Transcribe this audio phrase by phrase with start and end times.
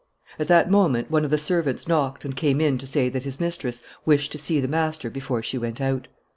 [0.39, 3.39] At that moment one of the servants knocked and came in to say that his
[3.39, 6.07] mistress wished to see the master before she went out.